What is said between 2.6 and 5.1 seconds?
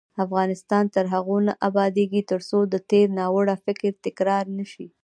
د تیر ناوړه فکر تکرار نشي.